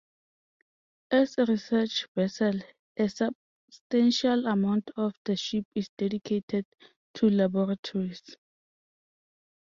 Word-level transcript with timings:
As 1.11 1.37
a 1.37 1.45
research 1.45 2.07
vessel, 2.15 2.59
a 2.97 3.07
substantial 3.07 4.47
amount 4.47 4.89
of 4.97 5.13
the 5.25 5.35
ship 5.35 5.67
is 5.75 5.89
dedicated 5.95 6.65
to 7.13 7.29
laboratories. 7.29 8.35